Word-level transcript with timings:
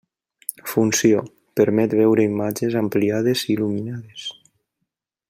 Funció: 0.69 1.19
permet 1.61 1.93
veure 2.01 2.25
imatges 2.31 2.79
ampliades 2.83 3.47
i 3.47 3.55
il·luminades. 3.57 4.29